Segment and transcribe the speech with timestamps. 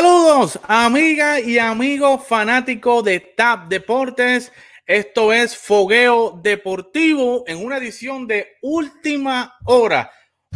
[0.00, 4.50] Saludos, amiga y amigos fanáticos de TAP Deportes.
[4.86, 10.10] Esto es Fogueo Deportivo en una edición de última hora,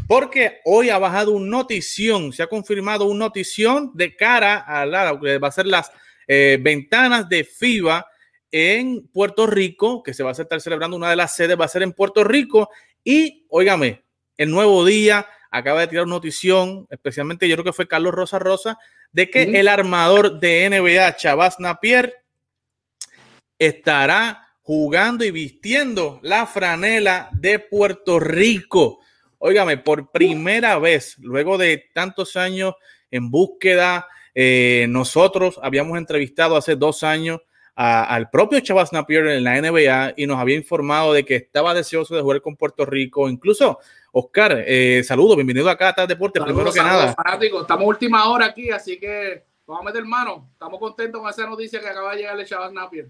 [0.08, 5.20] porque hoy ha bajado un notición, se ha confirmado un notición de cara a la
[5.20, 5.92] que va a ser las
[6.26, 8.06] eh, ventanas de FIBA
[8.50, 11.68] en Puerto Rico, que se va a estar celebrando una de las sedes, va a
[11.68, 12.70] ser en Puerto Rico.
[13.04, 14.04] Y, óigame,
[14.38, 18.38] el nuevo día acaba de tirar una notición, especialmente yo creo que fue Carlos Rosa
[18.38, 18.78] Rosa,
[19.14, 22.12] de que el armador de NBA, Chavas Napier,
[23.56, 28.98] estará jugando y vistiendo la franela de Puerto Rico.
[29.38, 32.74] Óigame, por primera vez, luego de tantos años
[33.08, 37.40] en búsqueda, eh, nosotros habíamos entrevistado hace dos años
[37.76, 42.16] al propio Chavas Napier en la NBA y nos había informado de que estaba deseoso
[42.16, 43.28] de jugar con Puerto Rico.
[43.28, 43.78] Incluso,
[44.16, 47.16] Oscar, eh, saludos, bienvenido acá a Deporte, primero que nada.
[47.60, 50.50] Estamos última hora aquí, así que vamos a meter mano.
[50.52, 53.08] Estamos contentos con esa noticia que acaba de llegar de Chavas Napier.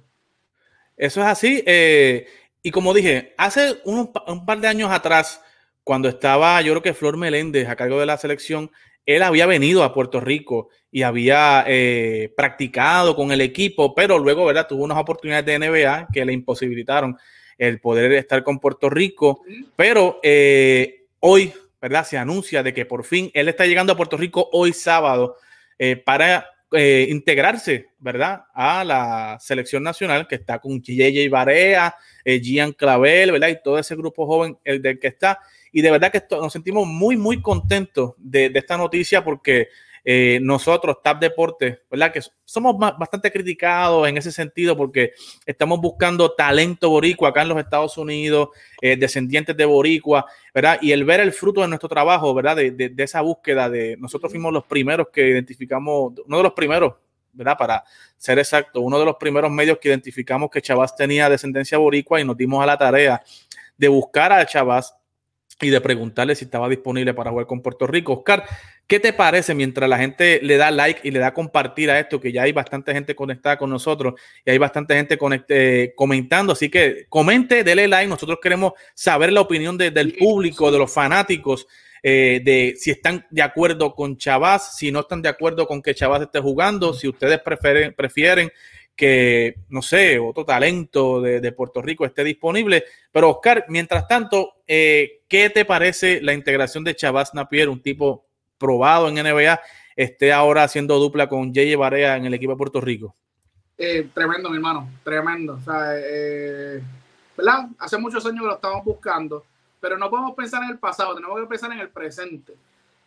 [0.96, 1.62] Eso es así.
[1.66, 2.26] Eh,
[2.62, 5.42] y como dije, hace un, un par de años atrás,
[5.82, 8.70] cuando estaba, yo creo que Flor Meléndez a cargo de la selección,
[9.04, 14.46] él había venido a Puerto Rico y había eh, practicado con el equipo, pero luego,
[14.46, 14.66] ¿verdad?
[14.66, 17.14] Tuvo unas oportunidades de NBA que le imposibilitaron
[17.58, 19.42] el poder estar con Puerto Rico,
[19.76, 22.06] pero eh, hoy, ¿verdad?
[22.06, 25.36] Se anuncia de que por fin él está llegando a Puerto Rico hoy sábado
[25.78, 28.46] eh, para integrarse, ¿verdad?
[28.52, 31.94] A la selección nacional que está con JJ Barea,
[32.24, 33.48] Gian Clavel, ¿verdad?
[33.50, 35.38] Y todo ese grupo joven el del que está.
[35.74, 39.70] Y de verdad que nos sentimos muy, muy contentos de, esta noticia porque
[40.04, 42.12] eh, nosotros, TAP Deportes, ¿verdad?
[42.12, 45.12] Que somos bastante criticados en ese sentido porque
[45.46, 48.50] estamos buscando talento boricua acá en los Estados Unidos,
[48.82, 50.78] eh, descendientes de boricua, ¿verdad?
[50.82, 52.56] Y el ver el fruto de nuestro trabajo, ¿verdad?
[52.56, 56.94] De, de, esa búsqueda de nosotros fuimos los primeros que identificamos, uno de los primeros
[57.36, 57.58] ¿verdad?
[57.58, 57.84] Para
[58.16, 62.24] ser exacto, uno de los primeros medios que identificamos que Chavás tenía descendencia boricua y
[62.24, 63.22] nos dimos a la tarea
[63.76, 64.94] de buscar a Chavás
[65.64, 68.12] y de preguntarle si estaba disponible para jugar con Puerto Rico.
[68.12, 68.44] Oscar,
[68.86, 72.20] ¿qué te parece mientras la gente le da like y le da compartir a esto?
[72.20, 74.14] Que ya hay bastante gente conectada con nosotros
[74.44, 76.52] y hay bastante gente eh, comentando.
[76.52, 78.08] Así que comente, dele like.
[78.08, 81.66] Nosotros queremos saber la opinión del público, de los fanáticos,
[82.02, 85.94] eh, de si están de acuerdo con Chavaz, si no están de acuerdo con que
[85.94, 88.52] Chavaz esté jugando, si ustedes prefieren
[88.96, 92.84] que, no sé, otro talento de, Puerto Rico esté disponible.
[93.10, 98.26] Pero Oscar, mientras tanto, eh, ¿qué te parece la integración de Chavaz Napier, un tipo
[98.58, 99.60] probado en NBA,
[99.96, 103.14] esté ahora haciendo dupla con Jay Barea en el equipo de Puerto Rico?
[103.76, 105.54] Eh, tremendo, mi hermano, tremendo.
[105.54, 106.80] O sea, eh,
[107.36, 107.68] ¿verdad?
[107.78, 109.44] Hace muchos años que lo estamos buscando,
[109.80, 112.54] pero no podemos pensar en el pasado, tenemos que pensar en el presente.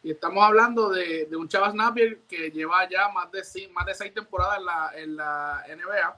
[0.04, 4.14] Y estamos hablando de, un Chavas Napier que lleva ya más de, más de seis
[4.14, 4.60] temporadas
[4.96, 6.18] en la, NBA,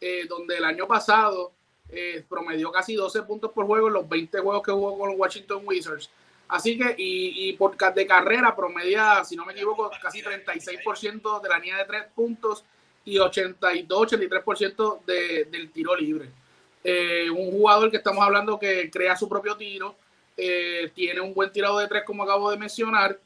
[0.00, 1.52] eh, donde el año pasado
[1.88, 5.18] eh, promedió casi 12 puntos por juego en los 20 juegos que jugó con los
[5.18, 6.10] Washington Wizards.
[6.48, 11.58] Así que, y, por de carrera promedia, si no me equivoco, casi 36% de la
[11.58, 12.64] línea de tres puntos
[13.04, 16.30] y 82-83% de, del tiro libre.
[16.84, 19.96] Eh, un jugador que estamos hablando que crea su propio tiro,
[20.36, 23.18] eh, tiene un buen tirado de tres, como acabo de mencionar,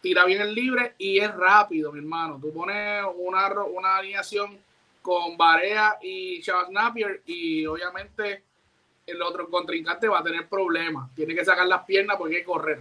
[0.00, 2.38] tira bien el libre y es rápido, mi hermano.
[2.40, 4.58] Tú pones una, una alineación
[5.02, 8.42] con Barea y Chavas Napier y obviamente
[9.06, 11.14] el otro contrincante va a tener problemas.
[11.14, 12.80] Tiene que sacar las piernas porque hay que correr.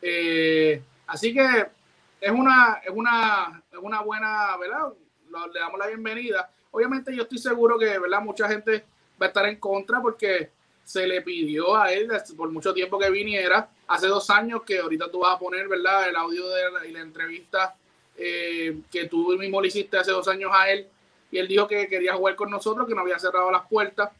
[0.00, 1.66] Eh, así que
[2.20, 4.92] es una, es una, es una buena, ¿verdad?
[5.52, 6.50] Le damos la bienvenida.
[6.70, 8.22] Obviamente yo estoy seguro que, ¿verdad?
[8.22, 8.84] Mucha gente
[9.20, 10.50] va a estar en contra porque
[10.86, 13.68] se le pidió a él por mucho tiempo que viniera.
[13.88, 16.08] Hace dos años que ahorita tú vas a poner, ¿verdad?
[16.08, 17.74] El audio de la, entrevista
[18.16, 20.86] eh, que tú mismo le hiciste hace dos años a él.
[21.32, 24.10] Y él dijo que quería jugar con nosotros, que no había cerrado las puertas.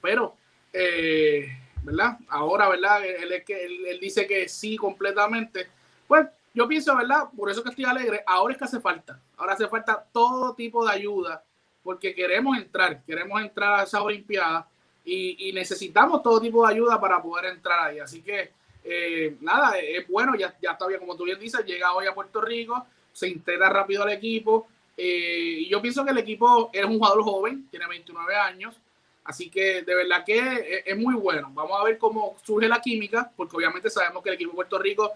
[0.00, 0.36] Pero,
[0.72, 1.46] eh,
[1.82, 2.16] ¿verdad?
[2.28, 3.04] Ahora, ¿verdad?
[3.04, 5.68] Él, es que, él, dice que sí completamente.
[6.06, 7.24] Pues yo pienso, ¿verdad?
[7.36, 8.24] Por eso que estoy alegre.
[8.26, 9.20] Ahora es que hace falta.
[9.36, 11.44] Ahora hace falta todo tipo de ayuda
[11.82, 14.66] porque queremos entrar, queremos entrar a esa Olimpiada
[15.08, 17.98] y, necesitamos todo tipo de ayuda para poder entrar ahí.
[17.98, 18.52] Así que,
[18.84, 22.14] eh, nada, es bueno, ya, ya está bien, como tú bien dices, llega hoy a
[22.14, 24.68] Puerto Rico, se integra rápido al equipo.
[24.96, 28.80] Eh, y yo pienso que el equipo es un jugador joven, tiene 29 años,
[29.24, 31.50] así que de verdad que es, muy bueno.
[31.52, 34.78] Vamos a ver cómo surge la química, porque obviamente sabemos que el equipo de Puerto
[34.78, 35.12] Rico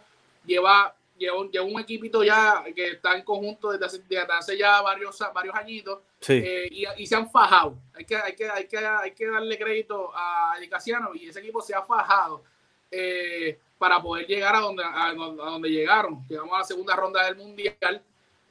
[0.47, 6.01] lleva, lleva, un equipito ya que está en conjunto desde hace, ya varios, varios añitos
[6.29, 7.77] eh, y, se han fajado.
[7.95, 11.61] Hay que, hay, que, hay, que, hay que darle crédito a Edicasiano y ese equipo
[11.63, 12.43] se ha fajado.
[12.91, 16.25] Eh, para poder llegar a donde, a, donde llegaron.
[16.29, 18.01] Llegamos a la segunda ronda del Mundial,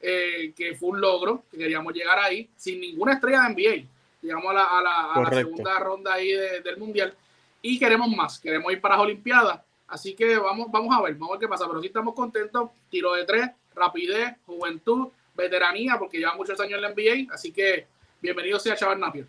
[0.02, 3.88] eh, que fue un logro, que queríamos llegar ahí sin ninguna estrella de NBA.
[4.20, 7.14] Llegamos a la, a la, segunda ronda ahí del Mundial
[7.62, 9.60] y queremos más, queremos ir para las Olimpiadas.
[9.92, 11.66] Así que vamos, vamos a ver, vamos a ver qué pasa.
[11.68, 16.80] Pero sí estamos contentos, tiro de tres, rapidez, juventud, veteranía, porque lleva muchos años en
[16.80, 17.34] la NBA.
[17.34, 17.86] Así que
[18.22, 19.26] bienvenido sea Chaval Napier.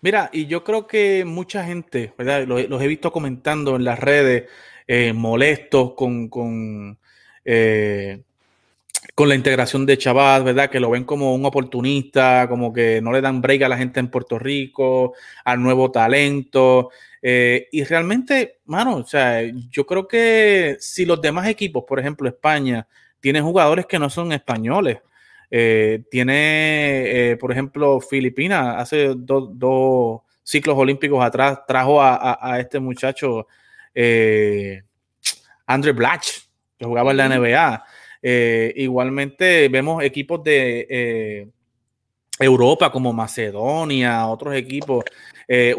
[0.00, 2.46] Mira, y yo creo que mucha gente, ¿verdad?
[2.46, 4.48] Los, he visto comentando en las redes,
[4.86, 6.96] eh, molestos con, con,
[7.44, 8.22] eh,
[9.14, 10.70] con la integración de Chavaz, ¿verdad?
[10.70, 14.00] Que lo ven como un oportunista, como que no le dan break a la gente
[14.00, 15.12] en Puerto Rico,
[15.44, 16.88] al nuevo talento.
[17.22, 22.28] Eh, y realmente, mano, o sea, yo creo que si los demás equipos, por ejemplo,
[22.28, 22.86] España,
[23.20, 24.98] tienen jugadores que no son españoles,
[25.50, 33.46] eh, tiene, eh, por ejemplo, Filipinas, hace dos ciclos olímpicos atrás, trajo a, este muchacho,
[33.94, 34.82] eh,
[35.66, 36.28] Andre Blatch,
[36.78, 37.84] que jugaba en la NBA.
[38.76, 41.48] igualmente vemos equipos de
[42.38, 45.04] Europa como Macedonia, otros equipos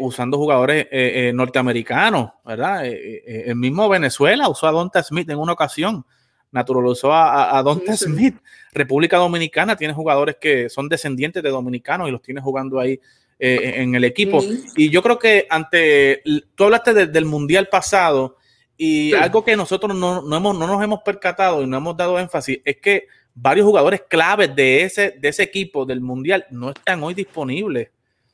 [0.00, 0.88] usando jugadores
[1.32, 2.84] norteamericanos, ¿verdad?
[2.84, 6.04] el mismo Venezuela usó a Donta Smith en una ocasión
[6.52, 8.36] naturalizó a, a, Don Smith.
[8.72, 13.00] República Dominicana tiene jugadores que son descendientes de dominicanos y los tiene jugando ahí
[13.38, 14.42] eh, en el equipo.
[14.76, 16.22] Y yo creo que ante,
[16.54, 18.36] tú hablaste del Mundial pasado
[18.76, 22.18] y algo que nosotros no, no, hemos, no nos hemos percatado y no hemos dado
[22.18, 27.02] énfasis es que varios jugadores claves de ese, de ese equipo del Mundial no están
[27.02, 27.90] hoy disponibles.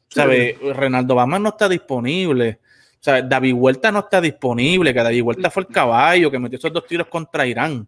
[0.08, 0.58] ¿Sabe?
[0.74, 2.60] Renaldo Bama no está disponible.
[3.00, 6.58] O sea, David Vuelta no está disponible, que David Vuelta fue el caballo que metió
[6.58, 7.86] esos dos tiros contra Irán.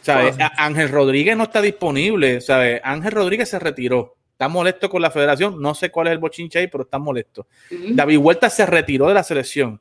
[0.00, 0.36] ¿Sabes?
[0.56, 2.80] Ángel Rodríguez no está disponible, ¿sabes?
[2.82, 4.16] Ángel Rodríguez se retiró.
[4.32, 5.62] Está molesto con la federación.
[5.62, 7.46] No sé cuál es el bochinche ahí, pero está molesto.
[7.70, 9.80] David Huerta se retiró de la selección.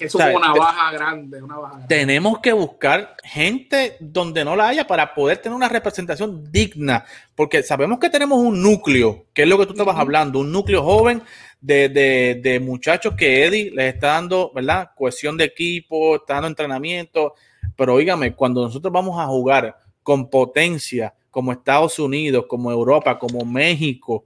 [0.00, 4.86] Eso fue una baja grande, una baja Tenemos que buscar gente donde no la haya
[4.86, 7.04] para poder tener una representación digna,
[7.34, 10.82] porque sabemos que tenemos un núcleo, que es lo que tú estabas hablando, un núcleo
[10.82, 11.22] joven
[11.60, 14.90] de, de, de, muchachos que Eddie les está dando, ¿verdad?
[14.94, 17.34] Cohesión de equipo, está dando entrenamiento,
[17.76, 23.44] pero oígame, cuando nosotros vamos a jugar con potencia como Estados Unidos, como Europa, como
[23.44, 24.24] México,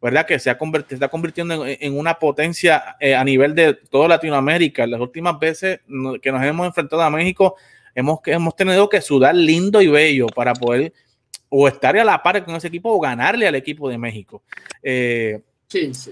[0.00, 0.26] ¿verdad?
[0.26, 0.58] Que se, ha
[0.90, 4.86] está convirtiendo en, una potencia eh, a nivel de toda Latinoamérica.
[4.86, 5.80] Las últimas veces
[6.22, 7.56] que nos hemos enfrentado a México,
[7.94, 10.92] hemos, hemos tenido que sudar lindo y bello para poder
[11.48, 14.42] o estar a la par con ese equipo o ganarle al equipo de México.
[14.82, 15.40] Eh,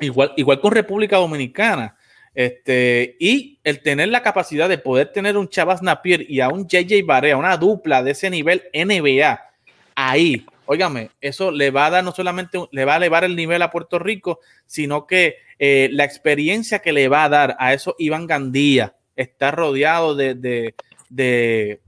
[0.00, 1.97] igual, igual con República Dominicana.
[2.35, 6.67] Este, y el tener la capacidad de poder tener un Chavas Napier y a un
[6.67, 9.41] JJ Barea, una dupla de ese nivel NBA,
[9.94, 13.63] ahí, óigame, eso le va a dar no solamente, le va a elevar el nivel
[13.63, 17.94] a Puerto Rico, sino que eh, la experiencia que le va a dar a eso
[17.99, 20.75] Iván Gandía, está rodeado de,
[21.08, 21.81] de,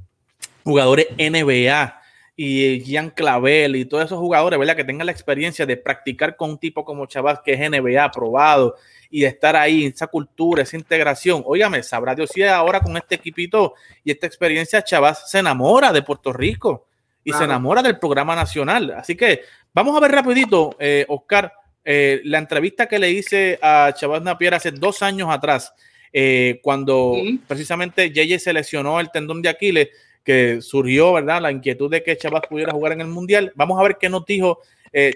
[0.65, 2.01] jugadores NBA
[2.37, 4.77] y Gian Clavel y todos esos jugadores, ¿verdad?
[4.77, 8.77] Que tengan la experiencia de practicar con un tipo como Chavas que es NBA aprobado
[9.11, 11.43] y de estar ahí, esa cultura, esa integración.
[11.45, 16.03] Óigame, sabrá Dios si ahora con este equipito y esta experiencia Chavas se enamora de
[16.03, 16.87] Puerto Rico
[17.25, 18.95] y se enamora del programa nacional.
[18.97, 19.43] Así que
[19.75, 21.53] vamos a ver rapidito, eh, Oscar,
[21.85, 25.73] eh, la entrevista que le hice a Chavas Napier hace dos años atrás,
[26.13, 29.89] eh, cuando precisamente JJ se lesionó el tendón de Aquiles,
[30.25, 31.41] que surgió, ¿verdad?
[31.41, 33.53] La inquietud de que Chavas pudiera jugar en el Mundial.
[33.55, 34.61] Vamos a ver qué nos dijo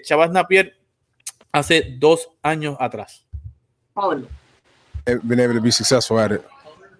[0.03, 0.75] Chavas Napier
[1.51, 3.25] hace dos años atrás.
[5.05, 6.41] Been able to be successful at it.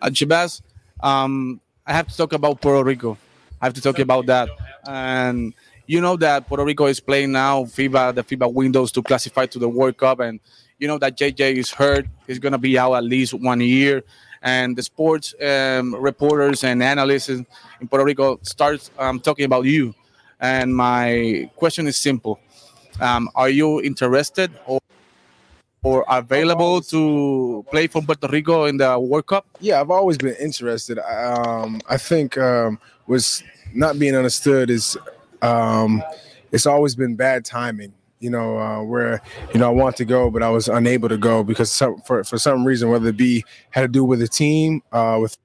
[0.02, 0.62] Uh, Chibas,
[1.02, 3.18] um, I have to talk about Puerto Rico.
[3.64, 4.50] I have to talk about that.
[4.86, 5.54] And
[5.88, 9.58] you know that Puerto Rico is playing now FIBA, the FIBA windows to classify to
[9.58, 10.20] the World Cup.
[10.20, 10.42] And
[10.80, 12.06] you know that JJ is hurt.
[12.28, 14.04] He's going to be out at least one year.
[14.42, 17.46] And the sports um, reporters and analysts in
[17.90, 19.96] Puerto Rico start um, talking about you.
[20.42, 22.42] And my question is simple.
[23.00, 24.82] Um, are you interested or
[25.84, 29.46] or available to play for Puerto Rico in the World Cup?
[29.60, 30.98] Yeah, I've always been interested.
[31.00, 34.98] Um, I think um, was not being understood is
[35.42, 36.02] um,
[36.52, 37.94] it's always been bad timing.
[38.20, 39.22] You know, uh, where
[39.54, 42.24] you know I want to go, but I was unable to go because some, for
[42.24, 45.38] for some reason, whether it be had to do with the team, uh, with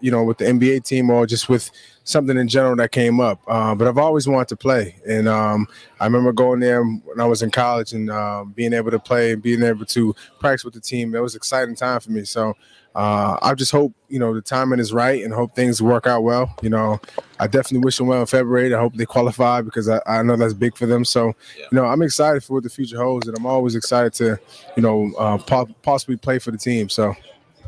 [0.00, 1.70] you know, with the NBA team or just with
[2.04, 3.40] something in general that came up.
[3.46, 5.66] Uh, but I've always wanted to play, and um,
[6.00, 9.32] I remember going there when I was in college and uh, being able to play
[9.32, 11.14] and being able to practice with the team.
[11.14, 12.24] It was an exciting time for me.
[12.24, 12.54] So
[12.94, 16.22] uh, I just hope you know the timing is right and hope things work out
[16.22, 16.54] well.
[16.62, 17.00] You know,
[17.38, 18.74] I definitely wish them well in February.
[18.74, 21.04] I hope they qualify because I, I know that's big for them.
[21.04, 21.66] So yeah.
[21.70, 24.38] you know, I'm excited for what the future holds, and I'm always excited to
[24.76, 26.88] you know uh, po- possibly play for the team.
[26.88, 27.14] So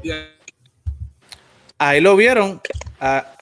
[0.03, 0.25] yeah
[1.89, 2.61] ahí lo vieron,
[3.01, 3.37] ah,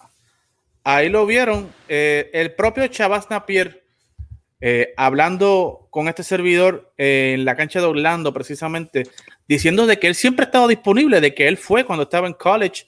[0.85, 3.85] ahí lo vieron, eh, el propio Chavas Napier
[4.61, 9.05] eh, hablando con este servidor eh, en la cancha de Orlando precisamente,
[9.49, 12.35] diciendo de que él siempre ha estado disponible, de que él fue cuando estaba en
[12.35, 12.87] college,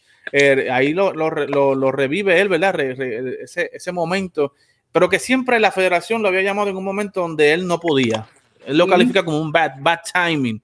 [0.70, 2.78] ahí lo, revive él, ¿verdad?
[2.80, 4.54] ese, ese momento,
[4.92, 8.28] pero que siempre la federación lo había llamado en un momento donde él no podía.
[8.64, 10.62] Él lo califica como un bad, bad timing,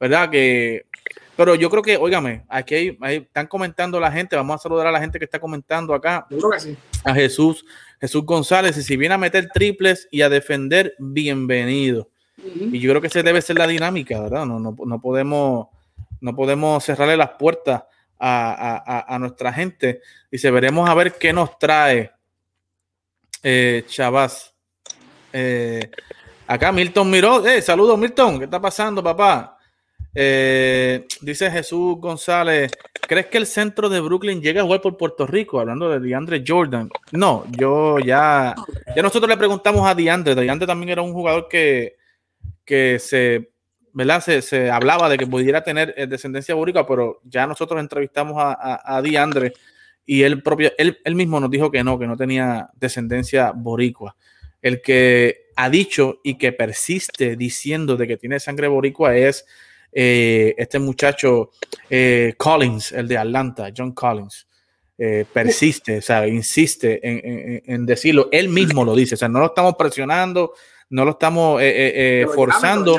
[0.00, 0.28] ¿verdad?
[0.30, 0.85] Que
[1.36, 5.00] pero yo creo que, óigame, aquí están comentando la gente, vamos a saludar a la
[5.00, 6.26] gente que está comentando acá.
[7.04, 7.64] A Jesús,
[8.00, 12.08] Jesús González, y si viene a meter triples y a defender, bienvenido.
[12.38, 14.46] Y yo creo que esa debe ser la dinámica, ¿verdad?
[14.46, 15.68] No, no, podemos,
[16.20, 17.84] no podemos cerrarle las puertas
[18.18, 20.00] a, nuestra gente.
[20.30, 22.12] Y se veremos a ver qué nos trae
[23.42, 24.54] eh, Chavaz.
[25.32, 25.90] Eh,
[26.46, 27.46] acá Milton miró.
[27.46, 28.38] Eh, saludos, Milton.
[28.38, 29.55] ¿Qué está pasando, papá?
[30.18, 35.26] Eh, dice Jesús González, ¿crees que el centro de Brooklyn llega a jugar por Puerto
[35.26, 35.60] Rico?
[35.60, 36.88] Hablando de DeAndre Jordan.
[37.12, 38.54] No, yo ya,
[38.94, 40.34] ya nosotros le preguntamos a DeAndre.
[40.34, 41.96] DeAndre también era un jugador que,
[42.64, 43.50] que se,
[43.92, 44.22] ¿verdad?
[44.22, 48.96] Se, hablaba de que pudiera tener eh, descendencia boricua, pero ya nosotros entrevistamos a, a,
[48.96, 49.52] a DeAndre
[50.06, 54.16] y él propio, él, él mismo nos dijo que no, que no tenía descendencia boricua.
[54.62, 59.44] El que ha dicho y que persiste diciendo de que tiene sangre boricua es
[59.98, 61.52] eh, este muchacho
[61.88, 64.46] eh, Collins, el de Atlanta, John Collins,
[64.98, 69.46] eh, persiste, o sea, insiste en, decirlo, él mismo lo dice, o sea, no lo
[69.46, 70.52] estamos presionando,
[70.90, 71.62] no lo estamos
[72.34, 72.98] forzando.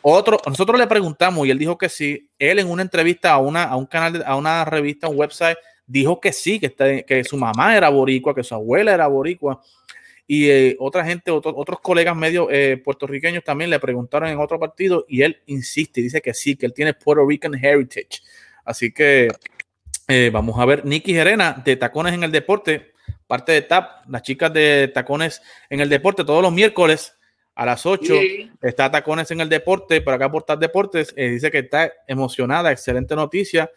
[0.00, 2.28] Otro, nosotros le preguntamos y él dijo que sí.
[2.40, 5.56] Él en una entrevista a una, a un canal, a una revista, un website,
[5.86, 9.60] dijo que sí, que, está, que su mamá era boricua, que su abuela era boricua.
[10.34, 15.04] Y eh, otra gente, otros colegas medio eh, puertorriqueños también le preguntaron en otro partido
[15.06, 18.22] y él insiste, dice que sí, que él tiene Puerto Rican Heritage.
[18.64, 19.28] Así que
[20.08, 22.92] eh, vamos a ver, Nicky Gerena de Tacones en el Deporte,
[23.26, 27.14] parte de TAP, las chicas de Tacones en el Deporte, todos los miércoles
[27.54, 28.14] a las 8
[28.62, 33.14] está Tacones en el Deporte, para acá por TAP Deportes, dice que está emocionada, excelente
[33.14, 33.70] noticia.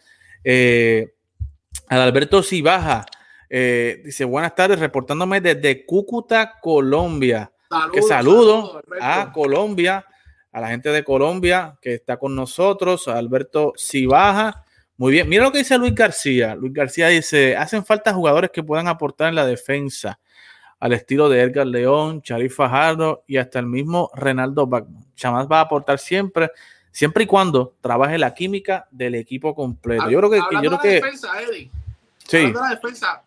[1.90, 3.04] Alberto Cibaja
[3.48, 7.50] eh, dice, buenas tardes, reportándome desde Cúcuta, Colombia.
[7.92, 10.04] que saludo a Colombia,
[10.52, 14.64] a la gente de Colombia que está con nosotros, a Alberto Cibaja.
[14.96, 16.54] Muy bien, mira lo que dice Luis García.
[16.54, 20.18] Luis García dice, hacen falta jugadores que puedan aportar en la defensa,
[20.80, 25.04] al estilo de Edgar León, Charly Fajardo y hasta el mismo Renaldo Bachman.
[25.14, 26.50] Chamás va a aportar siempre,
[26.90, 30.08] siempre y cuando trabaje la química del equipo completo.
[30.10, 30.38] Yo creo que...
[30.38, 31.28] yo creo que defensa,
[32.28, 32.52] Sí.
[32.52, 33.22] la defensa,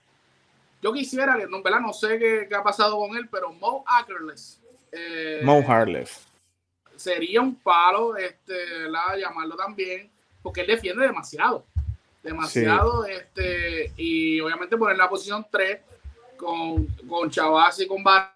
[0.82, 1.82] yo quisiera que, no, ¿verdad?
[1.82, 4.62] no sé qué, ha pasado con él, pero Mo Ackerless.
[4.92, 6.26] Eh, Mo Harless.
[6.96, 10.10] Sería un palo este, la llamarlo también,
[10.42, 11.66] porque él defiende demasiado.
[12.24, 13.06] Demasiado.
[13.06, 15.80] este Y obviamente poner la posición 3
[16.38, 18.36] con, con Chavaz y con Barra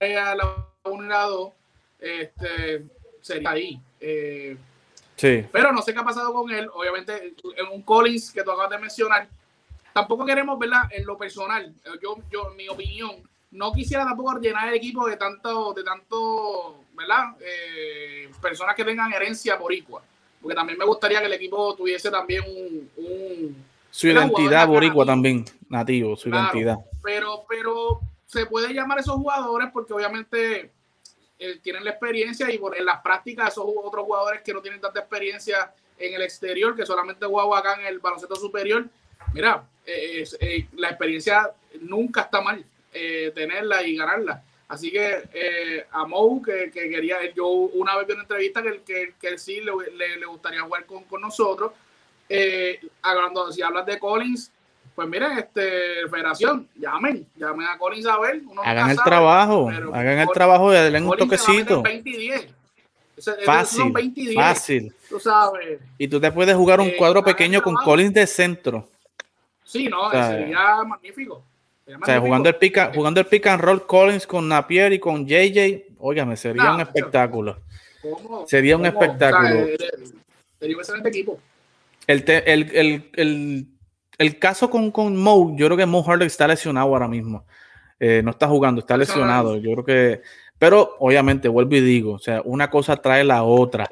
[0.00, 1.52] la 1 y la 2,
[2.00, 2.84] este,
[3.20, 3.80] sería ahí.
[4.00, 4.56] Eh,
[5.16, 5.44] sí.
[5.52, 6.68] Pero no sé qué ha pasado con él.
[6.72, 9.28] Obviamente, en un Collins que tú acabas de mencionar,
[9.98, 10.82] tampoco queremos, ¿verdad?
[10.90, 13.16] En lo personal, yo, yo, mi opinión,
[13.50, 17.36] no quisiera tampoco llenar el equipo de tanto, de tanto, ¿verdad?
[17.40, 20.02] Eh, personas que tengan herencia boricua.
[20.40, 22.44] Porque también me gustaría que el equipo tuviese también
[22.96, 23.64] un.
[23.90, 26.78] su identidad boricua también, nativo, su identidad.
[27.02, 30.70] Pero, pero se puede llamar a esos jugadores porque obviamente
[31.40, 34.80] eh, tienen la experiencia y por, en las prácticas esos otros jugadores que no tienen
[34.80, 38.86] tanta experiencia en el exterior, que solamente juegan acá en el baloncesto superior,
[39.32, 44.42] mira, eh, la experiencia nunca está mal eh, tenerla y ganarla.
[44.68, 49.14] Así que eh, a Mou, que, quería, yo una vez vi una entrevista que, que,
[49.18, 49.72] que sí le,
[50.18, 51.72] le, gustaría jugar con, con nosotros.
[53.00, 54.52] hablando, si hablas de Collins,
[54.94, 58.42] pues miren, este, Federación, llamen, llamen a Collins a ver.
[58.64, 61.82] hagan el trabajo, hagan el trabajo y denle un toquecito.
[61.82, 62.48] 20 y 10.
[63.46, 64.92] fácil, 20 y fácil.
[65.08, 65.80] Tú sabes.
[65.96, 68.88] Y tú te puedes jugar un cuadro pequeño con Collins de centro.
[69.68, 71.44] Sí, no, sería magnífico.
[71.86, 75.26] o sea, jugando el, pick, jugando el pick and roll Collins con Napier y con
[75.26, 77.58] JJ, óigame, sería un espectáculo.
[78.46, 79.66] Sería un espectáculo.
[80.58, 81.38] sería un excelente equipo.
[82.06, 83.66] El, el, el,
[84.16, 87.44] el, caso con, con Mo, yo creo que Mo Harley está lesionado ahora mismo.
[88.00, 89.58] Eh, no está jugando, está lesionado.
[89.58, 90.22] Yo creo que,
[90.58, 93.86] pero obviamente vuelvo y digo, o sea, una cosa trae la otra.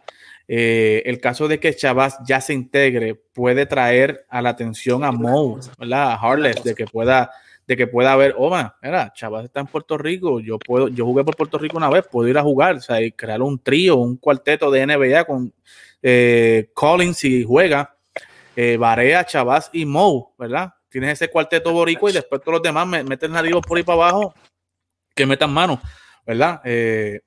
[0.48, 5.10] Eh, el caso de que Chavaz ya se integre puede traer a la atención a
[5.12, 6.12] Mo, ¿verdad?
[6.12, 7.30] A Harless, de que pueda,
[7.66, 11.24] de que pueda haber, oh, mira, Chavaz está en Puerto Rico, yo puedo, yo jugué
[11.24, 13.96] por Puerto Rico una vez, puedo ir a jugar, o sea, y crear un trío,
[13.96, 15.52] un cuarteto de NBA con
[16.02, 17.96] eh, Collins y juega.
[18.54, 20.72] eh, Barea, Chavaz y Mou, ¿verdad?
[20.88, 24.34] Tienes ese cuarteto boricua y después todos los demás meten nativos por ahí para abajo
[25.14, 25.80] que metan mano,
[26.24, 26.60] ¿verdad?
[26.64, 27.20] Eh,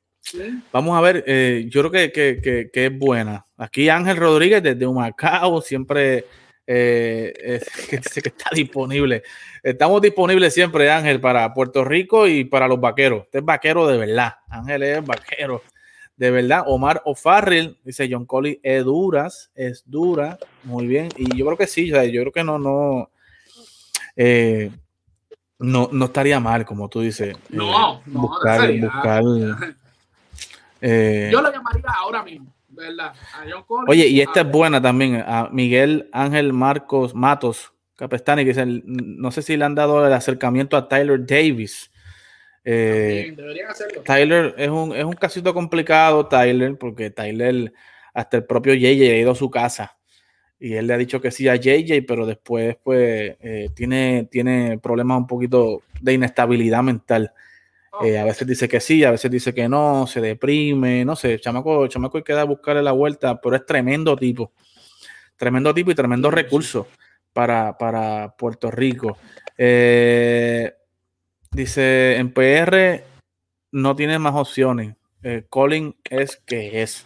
[0.72, 3.46] vamos a ver, eh, yo creo que, es buena.
[3.58, 6.26] Aquí Ángel Rodríguez desde Humacao siempre
[6.70, 9.24] dice que está disponible.
[9.64, 13.24] Estamos disponibles siempre, Ángel, para Puerto Rico y para los vaqueros.
[13.24, 14.34] Este es vaquero de verdad.
[14.50, 15.64] Ángel es vaquero
[16.20, 16.64] de verdad.
[16.68, 21.10] Omar O'Farrill dice John Coley es duras, es dura, muy bien.
[21.16, 23.10] Y yo creo que sí, yo creo que no, no,
[24.18, 24.70] eh,
[25.60, 27.38] no, no estaría mal, como tú dices.
[27.50, 29.24] No, eh, no, buscar, buscar
[30.82, 32.54] eh, yo lo llamaría ahora mismo.
[32.70, 33.14] ¿verdad?
[33.34, 38.44] A John Coley, Oye, y esta es buena también, a Miguel Ángel Marcos Matos Capestani,
[38.44, 41.92] que dice, no sé si le han dado el acercamiento a Tyler Davis.
[42.64, 43.36] Eh,
[44.06, 47.74] Tyler es un, es un casito complicado, Tyler, porque Tyler,
[48.14, 50.00] hasta el propio JJ ha ido a su casa
[50.60, 54.78] y él le ha dicho que sí a JJ, pero después pues eh, tiene, tiene
[54.78, 57.32] problemas un poquito de inestabilidad mental.
[58.04, 61.40] Eh, a veces dice que sí, a veces dice que no, se deprime, no sé,
[61.40, 64.54] chamaco, chamaco hay que dar a buscarle la vuelta, pero es tremendo tipo,
[65.36, 66.88] tremendo tipo y tremendo recurso
[67.34, 69.18] para, para Puerto Rico.
[69.58, 70.74] Eh,
[71.52, 73.04] Dice, en PR
[73.72, 74.96] no tiene más opciones.
[75.24, 77.06] Eh, Colin es que es.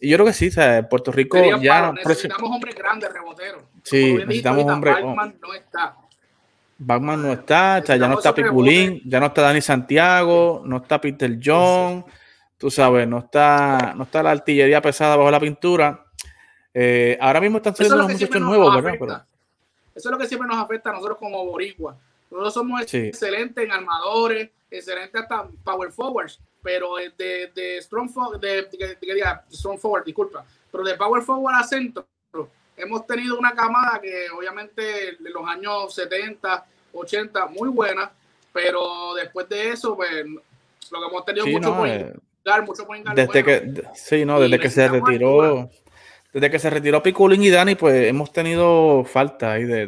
[0.00, 1.92] Y yo creo que sí, o sea, Puerto Rico ya.
[1.92, 3.64] necesitamos hombres grandes, reboteros.
[3.82, 4.94] Sí, necesitamos hombres.
[4.94, 5.96] Batman no está.
[6.82, 11.38] Batman no está, ya no está Piculín, ya no está Dani Santiago, no está Peter
[11.42, 12.04] John,
[12.58, 16.06] tú sabes, no está, no está la artillería pesada bajo la pintura.
[16.72, 19.24] Eh, ahora mismo están saliendo los muchachos nuevos, ¿verdad?
[19.94, 21.96] Eso es lo que siempre nos afecta a nosotros como boricua
[22.30, 28.68] nosotros somos excelentes en armadores, excelentes hasta power forwards, pero de, de strong forward, de,
[29.50, 32.06] strong forward, disculpa, pero de power forward a centro,
[32.82, 34.82] hemos tenido una camada que obviamente
[35.18, 38.10] de los años 70, 80, muy buena,
[38.52, 42.12] pero después de eso, pues lo que hemos tenido mucho no, eh,
[42.66, 45.70] mucho desde que sí, no, desde que se retiró
[46.32, 49.86] desde que se retiró Piculín y Dani, pues hemos tenido falta ahí de,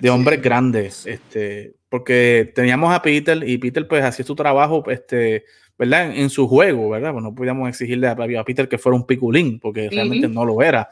[0.00, 5.44] de hombres grandes, este, porque teníamos a Peter y Peter pues hacía su trabajo, este,
[5.78, 6.10] ¿verdad?
[6.16, 7.12] En, su juego, ¿verdad?
[7.12, 10.90] Pues no podíamos exigirle a, Peter que fuera un piculín, porque realmente no lo era.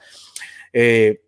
[0.73, 1.21] Eh,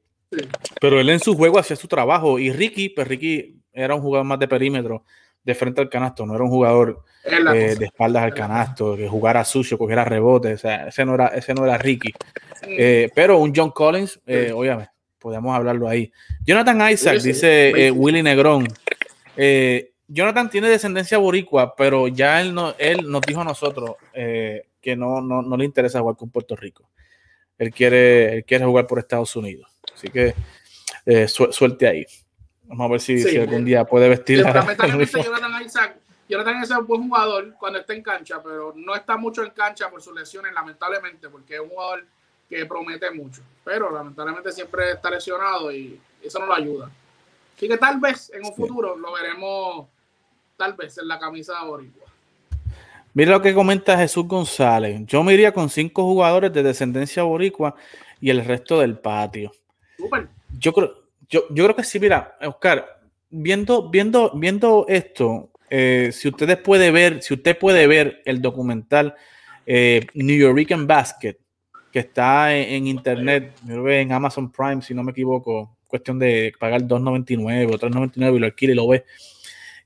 [0.80, 4.26] pero él en su juego hacía su trabajo y Ricky, pues Ricky era un jugador
[4.26, 5.04] más de perímetro,
[5.42, 9.44] de frente al canasto, no era un jugador eh, de espaldas al canasto, que jugara
[9.44, 12.12] sucio, cogiera rebotes, o sea, ese no era, ese no era Ricky.
[12.62, 14.20] Eh, pero un John Collins,
[14.54, 16.12] obviamente, podemos hablarlo ahí.
[16.44, 18.68] Jonathan Isaac, dice eh, Willy Negrón.
[19.38, 24.66] Eh, Jonathan tiene descendencia boricua, pero ya él, no, él nos dijo a nosotros eh,
[24.82, 26.90] que no, no, le interesa jugar con Puerto Rico.
[27.58, 29.70] Él quiere, él quiere jugar por Estados Unidos.
[29.94, 30.34] Así que
[31.28, 32.06] suelte ahí.
[32.64, 34.52] Vamos a ver si, algún día puede vestir la
[35.06, 35.96] Jonathan Isaac,
[36.28, 39.50] Jonathan Isaac es un buen jugador cuando está en cancha, pero no está mucho en
[39.50, 42.06] cancha por sus lesiones, lamentablemente, porque es un jugador
[42.48, 46.90] que promete mucho, pero lamentablemente siempre está lesionado y eso no lo ayuda.
[47.56, 49.86] Así que tal vez en un futuro lo veremos,
[50.56, 52.03] tal vez en la camisa de Boricua.
[53.14, 55.00] Mira lo que comenta Jesús González.
[55.06, 57.76] Yo me iría con cinco jugadores de descendencia boricua
[58.20, 59.52] y el resto del patio.
[60.58, 60.94] Yo creo,
[61.28, 63.00] yo, yo creo que sí, mira, Oscar,
[63.30, 69.14] viendo, viendo, viendo esto, eh, si ustedes puede ver, si usted puede ver el documental
[69.64, 71.36] eh, New York Basket,
[71.92, 77.72] que está en, internet, en Amazon Prime, si no me equivoco, cuestión de pagar 2.99
[77.72, 79.04] o 3.99 y lo alquila y lo ve.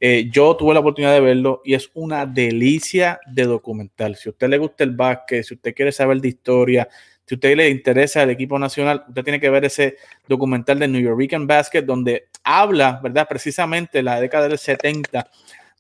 [0.00, 4.16] Eh, yo tuve la oportunidad de verlo y es una delicia de documental.
[4.16, 6.88] Si a usted le gusta el básquet, si usted quiere saber de historia,
[7.26, 9.96] si a usted le interesa el equipo nacional, usted tiene que ver ese
[10.28, 13.26] documental de New York Basket donde habla, ¿verdad?
[13.28, 15.28] Precisamente la década del 70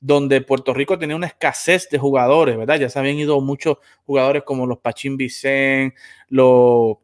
[0.00, 2.78] donde Puerto Rico tenía una escasez de jugadores, ¿verdad?
[2.78, 5.94] Ya se habían ido muchos jugadores como los Pachín Vicen,
[6.28, 6.98] los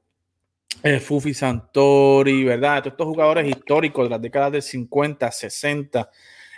[0.83, 2.83] eh, Fufi Santori, ¿verdad?
[2.83, 6.11] Todos estos jugadores históricos de las décadas del 50, 60,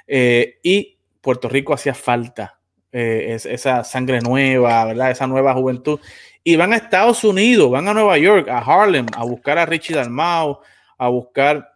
[0.07, 2.61] eh, y Puerto Rico hacía falta
[2.93, 5.11] eh, esa sangre nueva, ¿verdad?
[5.11, 6.01] Esa nueva juventud.
[6.45, 9.95] Y van a Estados Unidos, van a Nueva York, a Harlem, a buscar a Richie
[9.95, 10.61] Dalmau,
[10.97, 11.69] a buscar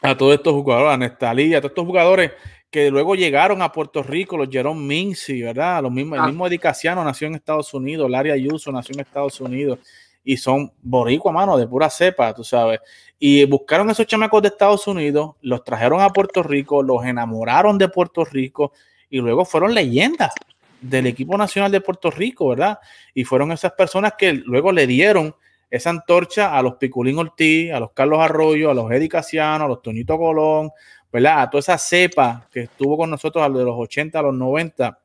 [0.00, 2.32] a todos estos jugadores, a Nestalí, a todos estos jugadores
[2.70, 5.82] que luego llegaron a Puerto Rico, los Jerome Mincy, ¿verdad?
[5.82, 6.26] Los mismos, El ah.
[6.28, 9.80] mismo Edicaciano nació en Estados Unidos, Larry Ayuso nació en Estados Unidos
[10.28, 12.80] y son boricua, mano, de pura cepa, tú sabes.
[13.18, 17.88] Y buscaron esos chamacos de Estados Unidos, los trajeron a Puerto Rico, los enamoraron de
[17.88, 18.72] Puerto Rico
[19.08, 20.34] y luego fueron leyendas
[20.82, 22.78] del equipo nacional de Puerto Rico, ¿verdad?
[23.14, 25.34] Y fueron esas personas que luego le dieron
[25.70, 29.68] esa antorcha a los Piculín Ortiz, a los Carlos Arroyo, a los Eddie Casiano, a
[29.68, 30.72] los Toñito Colón,
[31.10, 31.40] ¿verdad?
[31.40, 34.98] A toda esa cepa que estuvo con nosotros de los 80 a los 90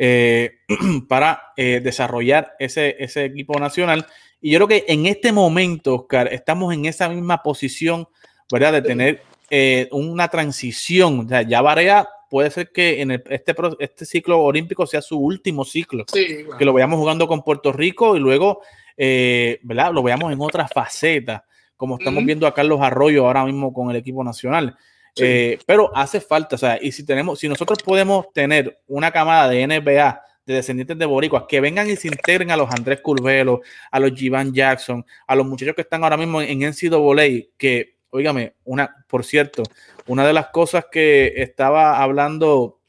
[0.00, 0.60] eh,
[1.08, 4.06] para eh, desarrollar ese, ese equipo nacional.
[4.40, 8.06] Y yo creo que en este momento, Oscar, estamos en esa misma posición,
[8.52, 8.74] ¿verdad?
[8.74, 11.26] De tener eh, una transición.
[11.26, 15.64] O sea, ya Varea puede ser que en este, este ciclo olímpico sea su último
[15.64, 16.04] ciclo.
[16.04, 18.60] Que lo veamos jugando con Puerto Rico y luego,
[18.96, 19.92] ¿verdad?
[19.92, 21.44] Lo veamos en otra faceta,
[21.76, 24.76] como estamos viendo a Carlos Arroyo ahora mismo con el equipo nacional.
[25.20, 29.48] Eh, pero hace falta, o sea, y si tenemos, si nosotros podemos tener una camada
[29.48, 33.60] de NBA de descendientes de boricuas que vengan y se integren a los Andrés Curvelo,
[33.90, 38.54] a los Jivan Jackson, a los muchachos que están ahora mismo en NCAA, que, óigame,
[38.64, 39.62] una, por cierto,
[40.06, 42.80] una de las cosas que estaba hablando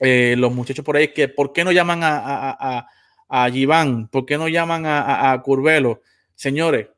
[0.00, 2.56] eh, los muchachos por ahí que, ¿por qué no llaman a, a,
[3.28, 6.02] a, a ¿Por qué no llaman a, a Curvelo?
[6.34, 6.88] Señores,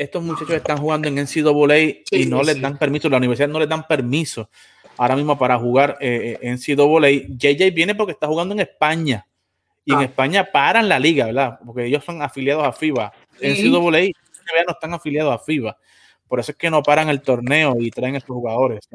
[0.00, 1.78] estos muchachos están jugando en NCAA
[2.10, 4.48] y no les dan permiso, la universidad no les dan permiso
[4.96, 7.10] ahora mismo para jugar eh, en NCAA.
[7.36, 9.26] JJ viene porque está jugando en España
[9.84, 10.04] y en ah.
[10.04, 11.58] España paran la liga, ¿verdad?
[11.64, 13.12] Porque ellos son afiliados a FIBA.
[13.40, 14.10] En NCAA
[14.66, 15.76] no están afiliados a FIBA.
[16.26, 18.88] Por eso es que no paran el torneo y traen a estos jugadores.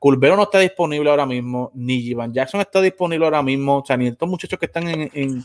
[0.00, 3.96] O no está disponible ahora mismo, ni Jivan Jackson está disponible ahora mismo, o sea,
[3.96, 5.44] ni estos muchachos que están en, en,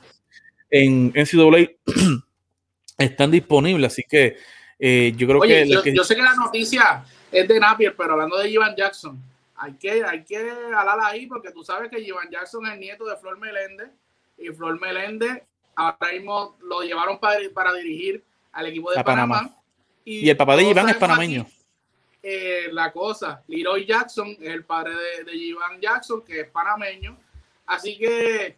[0.69, 1.69] en NCAA
[2.97, 3.91] están disponibles.
[3.91, 4.37] Así que
[4.83, 8.49] eh, yo creo que, yo, sé que la noticia es de Napier, pero hablando de
[8.49, 9.21] Ivan Jackson,
[9.55, 13.05] hay que, hay que hablar ahí porque tú sabes que Ivan Jackson es el nieto
[13.05, 13.91] de Flor Meléndez
[14.39, 15.43] y Flor Meléndez
[15.75, 19.55] ahora mismo lo llevaron para, para dirigir al equipo de Panamá.
[20.03, 21.45] Y, el papá de Iván es panameño.
[22.23, 27.17] Eh, la cosa, Leroy Jackson es el padre de, de Jackson, que es panameño.
[27.67, 28.57] Así que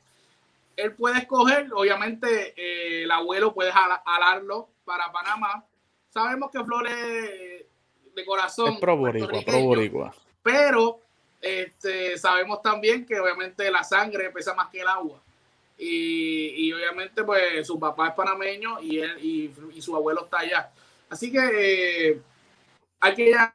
[0.75, 5.65] él puede escoger, obviamente eh, el abuelo puede jalarlo para Panamá,
[6.13, 7.65] sabemos que Flores
[8.15, 8.73] de corazón.
[8.73, 10.99] Es pro boricua, Pero
[11.41, 15.19] este, sabemos también que obviamente la sangre pesa más que el agua.
[15.75, 20.69] Y, obviamente, pues su papá es panameño y, él, y, su abuelo está allá.
[21.09, 22.21] Así que eh,
[23.01, 23.53] hay que ya,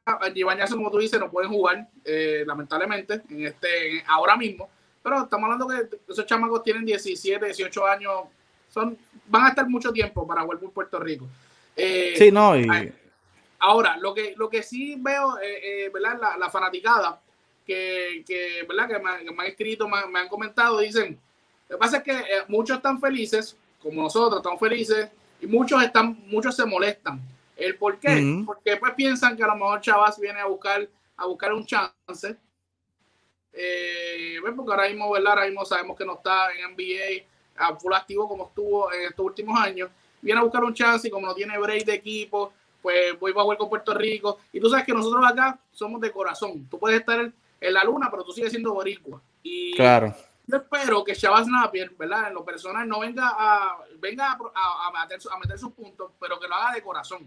[0.68, 4.68] como tú dices, no pueden jugar, eh, lamentablemente, en este, ahora mismo.
[5.02, 8.12] Pero estamos hablando que esos chamacos tienen 17, 18 años,
[8.68, 11.26] son, van a estar mucho tiempo para jugar por Puerto Rico.
[11.78, 12.54] Eh, sí, no.
[13.60, 16.18] Ahora, lo que, lo que sí veo, eh, eh, ¿verdad?
[16.20, 17.20] La, la, fanaticada
[17.64, 18.88] que, que, ¿verdad?
[18.88, 19.10] que, me,
[19.42, 21.18] han escrito, me, han comentado, dicen,
[21.68, 25.08] lo que pasa es que muchos están felices, como nosotros estamos felices,
[25.40, 27.20] y muchos están, muchos se molestan.
[27.56, 28.42] ¿El por qué?
[28.46, 32.36] Porque pues piensan que a lo mejor Chavas viene a buscar, a buscar un chance.
[33.52, 35.32] Eh, porque ahora mismo, ¿verdad?
[35.32, 37.24] Ahora mismo sabemos que no está en NBA
[37.56, 41.10] a full activo como estuvo en estos últimos años viene a buscar un chance y
[41.10, 44.38] como no tiene break de equipo, pues voy a jugar con Puerto Rico.
[44.52, 46.66] Y tú sabes que nosotros acá somos de corazón.
[46.70, 49.20] Tú puedes estar en, la luna, pero tú sigues siendo boricua.
[49.42, 50.14] Y claro.
[50.46, 52.28] yo espero que Shabazz Napier, ¿verdad?
[52.28, 56.38] En lo personal no venga a, venga a, a, meter, a meter sus puntos, pero
[56.38, 57.26] que lo haga de corazón.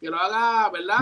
[0.00, 0.98] Que lo haga, ¿verdad?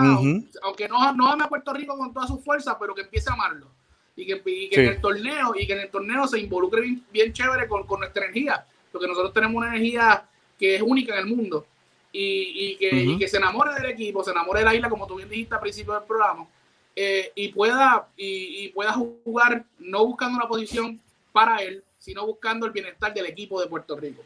[0.61, 3.33] Aunque no, no ame a Puerto Rico con toda su fuerza, pero que empiece a
[3.33, 3.67] amarlo.
[4.15, 7.31] Y que, que en el torneo, y que en el torneo se involucre bien, bien
[7.31, 8.65] chévere con, con nuestra energía.
[8.91, 10.28] Porque nosotros tenemos una energía
[10.59, 11.65] que es única en el mundo
[12.11, 12.75] y,
[13.17, 15.61] que, se enamore del equipo, se enamore de la isla, como tú bien dijiste al
[15.61, 16.47] principio del programa,
[16.95, 20.99] eh, y, pueda, y, pueda jugar no buscando una posición
[21.31, 24.23] para él, sino buscando el bienestar del equipo de Puerto Rico.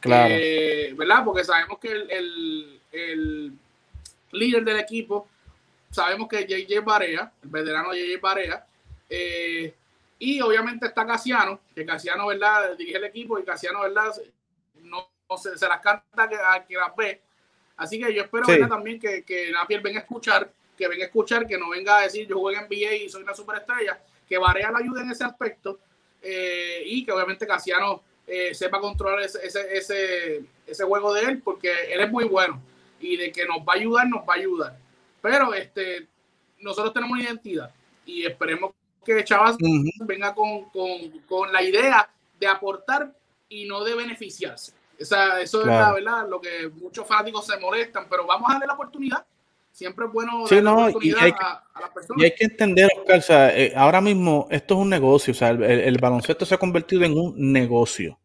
[0.00, 0.34] Claro.
[0.36, 1.24] Eh, ¿Verdad?
[1.24, 3.52] Porque sabemos que el,
[4.32, 5.28] líder del equipo,
[5.90, 8.66] sabemos que es JJ Barea, el veterano JJ Barea,
[9.08, 9.72] eh,
[10.18, 12.76] y obviamente está Casiano, que Casiano, ¿verdad?
[12.76, 14.12] Dirige el equipo y Casiano, ¿verdad?
[15.38, 17.20] Se, se las canta que, a que las ve.
[17.76, 21.46] Así que yo espero también que, que Napier venga a escuchar, que venga a escuchar,
[21.46, 24.70] que no venga a decir yo juego en NBA y soy una superestrella, que Varea
[24.70, 25.78] la ayude en ese aspecto
[26.22, 31.70] eh, y que obviamente Casiano eh, sepa controlar ese, ese, ese, juego de él, porque
[31.92, 32.60] él es muy bueno
[32.98, 34.78] y de que nos va a ayudar, nos va a ayudar.
[35.20, 36.06] Pero este,
[36.60, 37.70] nosotros tenemos una identidad
[38.04, 38.72] y esperemos
[39.04, 39.56] que Chavas
[40.00, 42.10] venga con, con, con la idea
[42.40, 43.14] de aportar
[43.48, 44.72] y no de beneficiarse.
[44.98, 48.66] Esa, eso es la verdad, lo que muchos fanáticos se molestan, pero vamos a darle
[48.66, 49.24] la oportunidad.
[49.72, 52.22] Siempre es bueno darle la oportunidad a, las personas.
[52.22, 55.34] Y hay que entender, Oscar, o sea, eh, ahora mismo esto es un negocio, o
[55.34, 58.18] sea, el, baloncesto se ha convertido en un negocio.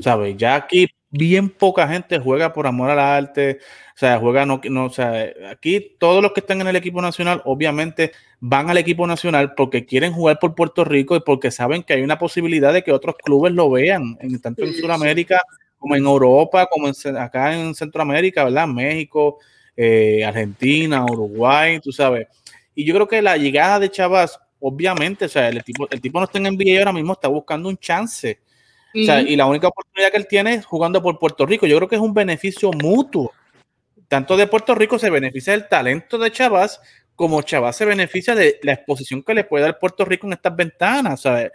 [0.00, 0.36] ¿Sabes?
[0.36, 3.58] Ya aquí bien poca gente juega por amor al arte,
[3.94, 7.00] o sea, juega no, no, o sea, aquí todos los que están en el equipo
[7.00, 11.84] nacional, obviamente van al equipo nacional porque quieren jugar por Puerto Rico y porque saben
[11.84, 15.40] que hay una posibilidad de que otros clubes lo vean, en, tanto en Sudamérica
[15.84, 16.88] como en Europa, como
[17.20, 18.66] acá en Centroamérica, ¿verdad?
[18.66, 19.38] México,
[19.76, 22.26] eh, Argentina, Uruguay, tú sabes.
[22.74, 26.18] Y yo creo que la llegada de Chavas, obviamente, o sea, el tipo, el tipo
[26.18, 28.40] no está en NBA ahora mismo, está buscando un chance.
[28.94, 31.66] O sea, y la única oportunidad que él tiene es jugando por Puerto Rico.
[31.66, 33.30] Yo creo que es un beneficio mutuo.
[34.08, 36.80] Tanto de Puerto Rico se beneficia del talento de Chavas,
[37.14, 40.56] como Chavas se beneficia de la exposición que le puede dar Puerto Rico en estas
[40.56, 41.20] ventanas.
[41.20, 41.52] ¿sabes?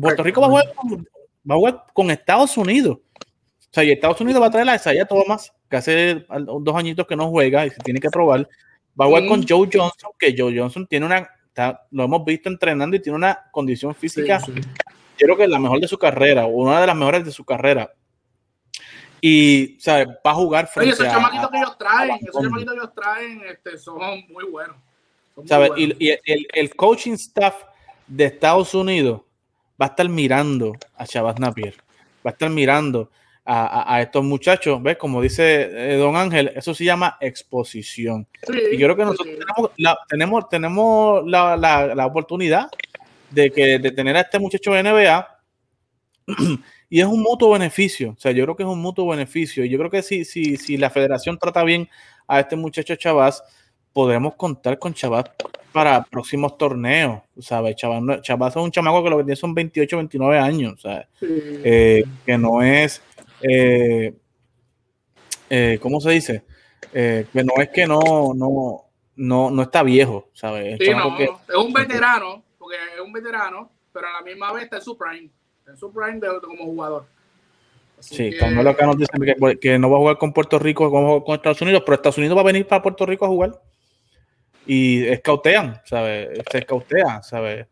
[0.00, 1.06] Puerto Rico va a, jugar con,
[1.50, 3.00] va a jugar con Estados Unidos.
[3.76, 6.24] O sea, y Estados Unidos va a traer a Isaiah Thomas, que hace
[6.62, 8.48] dos añitos que no juega y se tiene que probar.
[8.98, 11.28] Va a jugar con Joe Johnson, que Joe Johnson tiene una,
[11.90, 14.40] lo hemos visto entrenando y tiene una condición física,
[15.18, 17.92] creo que es la mejor de su carrera, una de las mejores de su carrera.
[19.20, 20.08] Y, ¿sabes?
[20.26, 23.42] Va a jugar frente Oye, esos chamaquitos que ellos traen, esos chamaquitos que ellos traen
[23.46, 24.76] este, son muy buenos.
[25.44, 25.72] ¿Sabes?
[25.76, 27.56] Y, el, el, coaching staff
[28.06, 29.20] de Estados Unidos
[29.78, 31.74] va a estar mirando a Chavas Napier,
[32.24, 33.10] va a estar mirando
[33.48, 34.96] a, estos muchachos, ¿ves?
[34.96, 38.26] Como dice eh, Don Ángel, eso se llama exposición.
[38.72, 42.68] y yo creo que nosotros tenemos, la, tenemos, tenemos la, la, oportunidad
[43.30, 45.28] de, que, de tener a este muchacho de NBA
[46.90, 48.14] y es un mutuo beneficio.
[48.16, 49.64] O sea, yo creo que es un mutuo beneficio.
[49.64, 51.88] Y yo creo que si, si, si la federación trata bien
[52.26, 53.44] a este muchacho Chavas,
[53.92, 55.24] podremos contar con Chavas
[55.70, 57.76] para próximos torneos, ¿sabes?
[57.76, 61.06] Chavas, Chavas es un chamaco que lo que tiene son 28, 29 años, ¿sabes?
[61.20, 63.02] Eh, que no es
[63.42, 64.14] eh,
[65.50, 66.44] eh, ¿cómo se dice?
[66.92, 68.00] Eh, que no es que no,
[68.34, 68.84] no,
[69.16, 70.80] no, no está viejo, ¿sabes?
[70.80, 70.88] Es,
[71.54, 75.30] un veterano, porque es un veterano, pero a la misma vez está en su prime,
[75.66, 77.06] en su prime de, como jugador.
[78.00, 81.24] sí, cuando lo que nos dicen que, no va a jugar con Puerto Rico como
[81.24, 83.60] con Estados Unidos, pero Estados Unidos va a venir para Puerto Rico a jugar.
[84.68, 86.40] Y escautean, ¿sabes?
[86.50, 87.68] Se escautea, ¿sabes?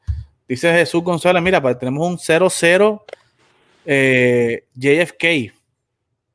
[0.47, 3.03] Dice Jesús González, mira, tenemos un 0-0
[3.85, 5.53] eh, JFK.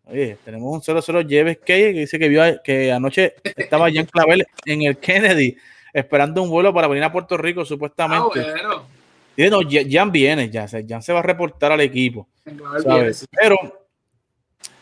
[0.06, 4.82] Oye, tenemos un 0-0 JFK que dice que vio que anoche estaba Jan Clavel en
[4.82, 5.56] el Kennedy
[5.94, 8.42] esperando un vuelo para venir a Puerto Rico, supuestamente.
[8.42, 8.84] Ah,
[9.36, 9.60] bueno.
[9.70, 12.28] Jan viene, ya, Jan se va a reportar al equipo.
[13.32, 13.58] Pero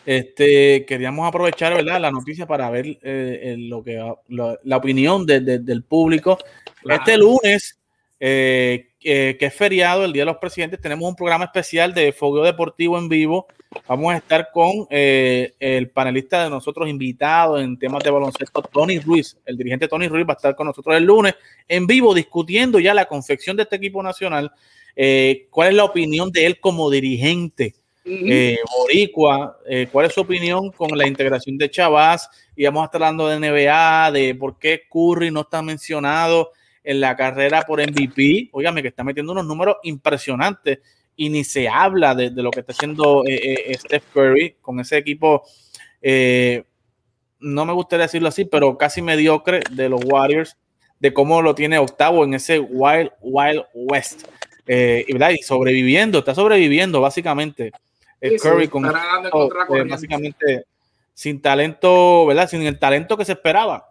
[0.04, 2.00] este, queríamos aprovechar ¿verdad?
[2.00, 6.38] la noticia para ver eh, lo que la opinión del público.
[6.88, 7.78] Este lunes
[8.18, 12.44] eh, que es feriado, el Día de los Presidentes, tenemos un programa especial de Fogueo
[12.44, 13.46] Deportivo en vivo.
[13.86, 18.98] Vamos a estar con eh, el panelista de nosotros invitado en temas de baloncesto, Tony
[18.98, 19.36] Ruiz.
[19.44, 21.34] El dirigente Tony Ruiz va a estar con nosotros el lunes
[21.68, 24.50] en vivo discutiendo ya la confección de este equipo nacional.
[24.96, 27.74] Eh, ¿Cuál es la opinión de él como dirigente?
[28.04, 29.58] Boricua,
[29.92, 33.38] cuál es su opinión con la integración de Chavaz y vamos a estar hablando de
[33.38, 36.52] NBA, de por qué Curry no está mencionado
[36.88, 38.48] en la carrera por MVP.
[38.50, 40.78] Óigame, que está metiendo unos números impresionantes
[41.16, 44.96] y ni se habla de, lo que está haciendo eh, eh, Steph Curry con ese
[44.96, 45.42] equipo.
[46.00, 46.64] Eh,
[47.40, 50.56] no me gustaría decirlo así, pero casi mediocre de los Warriors,
[50.98, 54.26] de cómo lo tiene octavo en ese Wild Wild West.
[54.66, 55.32] y, ¿verdad?
[55.32, 57.70] y sobreviviendo, está sobreviviendo básicamente.
[58.42, 58.90] Curry con
[59.86, 60.64] básicamente
[61.12, 62.48] sin talento, ¿verdad?
[62.48, 63.88] Sin el talento que se esperaba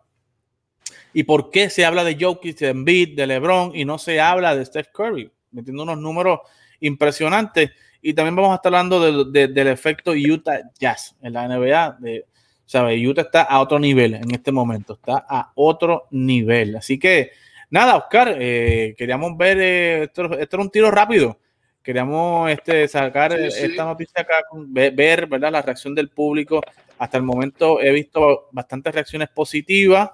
[1.14, 4.56] y por qué se habla de Jokic, de Embiid, de LeBron y no se habla
[4.56, 6.42] de Steph Curry, metiendo unos números
[6.80, 7.72] impresionantes.
[8.02, 11.98] Y también vamos a estar hablando del efecto Utah Jazz en la NBA.
[12.00, 12.26] De,
[12.66, 13.08] ¿sabe?
[13.08, 16.76] Utah está a otro nivel en este momento, está a otro nivel.
[16.76, 17.32] Así que,
[17.70, 21.40] nada, Oscar, eh, queríamos ver, eh, esto, era un tiro rápido.
[21.82, 25.52] Queríamos este, sacar esta noticia acá, ver ¿verdad?
[25.54, 26.62] la reacción del público.
[27.00, 30.12] Hasta el momento he visto bastantes reacciones positivas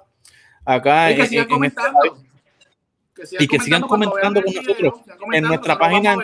[0.65, 1.99] acá y que sigan este comentando.
[3.39, 4.93] y que sigan comentando con nosotros.
[5.31, 6.17] en nuestra página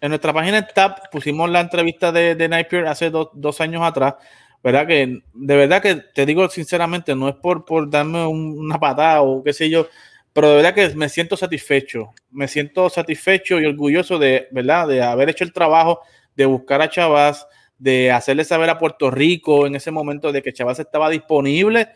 [0.00, 4.14] en nuestra página en TAP pusimos la entrevista de, de Napier hace dos años atrás.
[4.62, 4.86] ¿Verdad?
[4.88, 9.42] Que de verdad que te digo sinceramente, no es por, por darme una patada o
[9.42, 9.86] qué sé yo,
[10.32, 12.10] pero de verdad que me siento satisfecho.
[12.30, 14.88] Me siento satisfecho y orgulloso de, ¿verdad?
[14.88, 16.00] De haber hecho el trabajo
[16.34, 17.46] de buscar a Chavas,
[17.78, 21.88] de hacerle saber a Puerto Rico en ese momento de que Chavas estaba disponible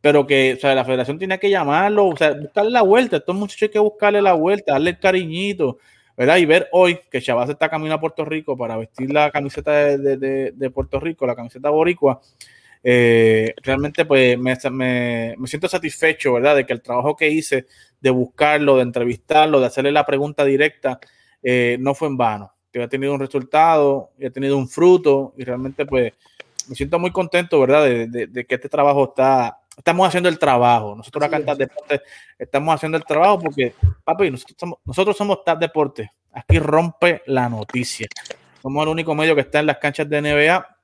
[0.00, 3.36] pero que o sea, la federación tiene que llamarlo, o sea, buscarle la vuelta, estos
[3.36, 5.78] muchachos hay que buscarle la vuelta, darle el cariñito,
[6.16, 6.38] ¿verdad?
[6.38, 10.70] Y ver hoy que Chavaz está camino a Puerto Rico para vestir la camiseta de,
[10.74, 12.20] Puerto Rico, la camiseta boricua,
[12.82, 16.56] eh, realmente pues me, me, siento satisfecho, ¿verdad?
[16.56, 17.66] De que el trabajo que hice
[18.00, 20.98] de buscarlo, de entrevistarlo, de hacerle la pregunta directa,
[21.42, 25.44] eh, no fue en vano, que ha tenido un resultado, ha tenido un fruto y
[25.44, 26.14] realmente pues
[26.68, 27.84] me siento muy contento, ¿verdad?
[27.84, 30.94] de que este trabajo está estamos haciendo el trabajo.
[30.94, 32.02] Nosotros acá en TAP Deporte
[32.38, 36.12] estamos haciendo el trabajo porque, papi, nosotros somos, nosotros somos TAP Deporte.
[36.32, 38.06] Aquí rompe la noticia.
[38.62, 40.76] Somos el único medio que está en las canchas de NBA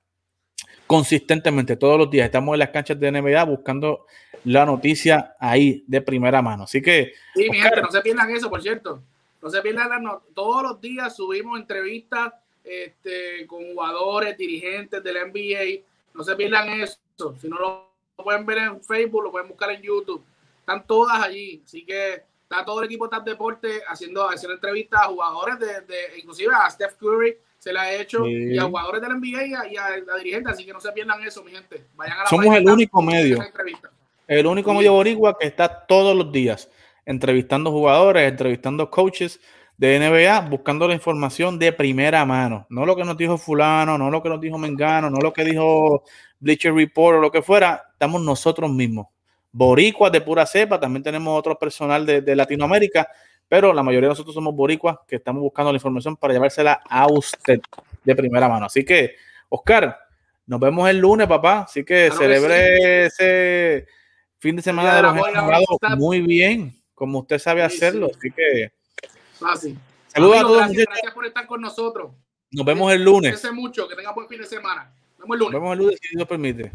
[0.86, 2.26] consistentemente todos los días.
[2.26, 4.06] Estamos en las canchas de NBA buscando
[4.44, 6.64] la noticia ahí de primera mano.
[6.64, 7.12] Así que.
[7.34, 9.02] Sí, mi gente, no se pierdan eso, por cierto.
[9.42, 10.04] No se pierdan
[10.34, 12.32] todos los días subimos entrevistas
[12.64, 15.84] este, con jugadores, dirigentes del NBA.
[16.14, 16.98] No se pierdan eso.
[17.40, 20.24] Si no lo pueden ver en Facebook, lo pueden buscar en YouTube.
[20.60, 21.62] Están todas allí.
[21.64, 26.18] Así que está todo el equipo de Deporte haciendo, haciendo entrevistas a jugadores de, de,
[26.18, 29.66] inclusive a Steph Curry se la ha hecho y a jugadores del NBA y a,
[29.72, 31.84] y a, la dirigente, así que no se pierdan eso, mi gente.
[31.96, 33.38] Vayan a la Somos el único medio.
[34.28, 36.70] El único medio boricua que está todos los días
[37.04, 39.40] entrevistando jugadores, entrevistando coaches
[39.78, 42.66] de NBA, buscando la información de primera mano.
[42.70, 45.44] No lo que nos dijo fulano, no lo que nos dijo Mengano, no lo que
[45.44, 46.02] dijo
[46.40, 47.84] Bleacher Report o lo que fuera.
[47.92, 49.08] Estamos nosotros mismos.
[49.52, 53.08] Boricuas de pura cepa, también tenemos otro personal de, de Latinoamérica,
[53.48, 57.06] pero la mayoría de nosotros somos boricuas que estamos buscando la información para llevársela a
[57.06, 57.60] usted
[58.04, 58.66] de primera mano.
[58.66, 59.16] Así que,
[59.48, 59.98] Oscar,
[60.46, 61.60] nos vemos el lunes, papá.
[61.60, 63.86] Así que celebre ese
[64.38, 68.08] fin de semana de los enamorados muy bien, como usted sabe hacerlo.
[68.16, 68.72] Así que.
[69.38, 69.78] Fácil.
[70.08, 70.56] Saludos a todos.
[70.58, 72.12] Gracias, gracias, por estar con nosotros.
[72.50, 73.32] Nos vemos el lunes.
[73.32, 74.92] Gracias mucho, que tenga buen fin de semana.
[75.18, 75.52] Nos vemos el lunes.
[75.52, 76.72] Nos vemos el lunes, si Dios permite.